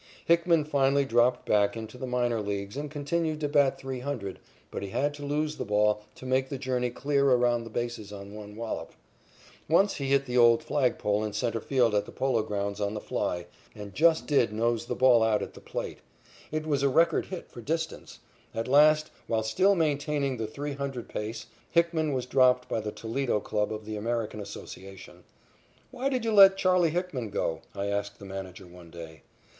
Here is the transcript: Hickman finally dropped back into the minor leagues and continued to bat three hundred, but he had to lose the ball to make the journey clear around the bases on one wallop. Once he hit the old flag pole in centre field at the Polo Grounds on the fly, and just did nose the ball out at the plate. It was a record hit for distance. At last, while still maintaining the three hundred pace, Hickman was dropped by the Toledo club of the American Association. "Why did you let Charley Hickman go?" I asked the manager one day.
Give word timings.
Hickman 0.25 0.65
finally 0.65 1.05
dropped 1.05 1.45
back 1.45 1.77
into 1.77 1.95
the 1.95 2.07
minor 2.07 2.41
leagues 2.41 2.75
and 2.75 2.89
continued 2.89 3.39
to 3.41 3.47
bat 3.47 3.77
three 3.77 3.99
hundred, 3.99 4.39
but 4.71 4.81
he 4.81 4.89
had 4.89 5.13
to 5.13 5.23
lose 5.23 5.57
the 5.57 5.63
ball 5.63 6.01
to 6.15 6.25
make 6.25 6.49
the 6.49 6.57
journey 6.57 6.89
clear 6.89 7.29
around 7.29 7.63
the 7.65 7.69
bases 7.69 8.11
on 8.11 8.33
one 8.33 8.55
wallop. 8.55 8.93
Once 9.69 9.97
he 9.97 10.07
hit 10.07 10.25
the 10.25 10.39
old 10.39 10.63
flag 10.63 10.97
pole 10.97 11.23
in 11.23 11.33
centre 11.33 11.61
field 11.61 11.93
at 11.93 12.07
the 12.07 12.11
Polo 12.11 12.41
Grounds 12.41 12.81
on 12.81 12.95
the 12.95 12.99
fly, 12.99 13.45
and 13.75 13.93
just 13.93 14.25
did 14.25 14.51
nose 14.51 14.87
the 14.87 14.95
ball 14.95 15.21
out 15.21 15.43
at 15.43 15.53
the 15.53 15.61
plate. 15.61 15.99
It 16.51 16.65
was 16.65 16.81
a 16.81 16.89
record 16.89 17.27
hit 17.27 17.51
for 17.51 17.61
distance. 17.61 18.17
At 18.55 18.67
last, 18.67 19.11
while 19.27 19.43
still 19.43 19.75
maintaining 19.75 20.37
the 20.37 20.47
three 20.47 20.73
hundred 20.73 21.09
pace, 21.09 21.45
Hickman 21.69 22.11
was 22.13 22.25
dropped 22.25 22.67
by 22.67 22.79
the 22.79 22.91
Toledo 22.91 23.39
club 23.39 23.71
of 23.71 23.85
the 23.85 23.97
American 23.97 24.39
Association. 24.39 25.25
"Why 25.91 26.09
did 26.09 26.25
you 26.25 26.31
let 26.31 26.57
Charley 26.57 26.89
Hickman 26.89 27.29
go?" 27.29 27.61
I 27.75 27.85
asked 27.85 28.17
the 28.17 28.25
manager 28.25 28.65
one 28.65 28.89
day. 28.89 29.21